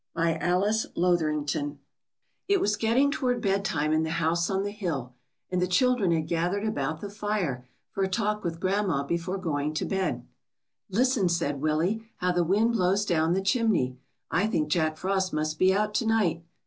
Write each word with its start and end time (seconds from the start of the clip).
BY 0.15 0.39
ALICE 0.39 0.87
LOTHERINGTON. 0.95 1.77
It 2.47 2.59
was 2.59 2.75
getting 2.75 3.11
toward 3.11 3.39
bedtime 3.39 3.93
in 3.93 4.01
the 4.01 4.09
house 4.09 4.49
on 4.49 4.63
the 4.63 4.71
hill, 4.71 5.13
and 5.51 5.61
the 5.61 5.67
children 5.67 6.09
had 6.11 6.25
gathered 6.27 6.65
about 6.65 7.01
the 7.01 7.09
fire, 7.11 7.67
for 7.91 8.03
a 8.03 8.07
talk 8.09 8.43
with 8.43 8.59
grandma 8.59 9.03
before 9.03 9.37
going 9.37 9.75
to 9.75 9.85
bed. 9.85 10.25
'^Listen," 10.91 11.29
said 11.29 11.61
Willie, 11.61 12.03
^^how 12.19 12.33
the 12.33 12.43
wind 12.43 12.71
blows 12.71 13.05
down 13.05 13.33
the 13.33 13.41
chimney. 13.41 13.99
I 14.31 14.47
think 14.47 14.69
Jack 14.69 14.97
Frost 14.97 15.33
must 15.33 15.59
be 15.59 15.71
out 15.71 15.93
to 15.93 16.07
night." 16.07 16.43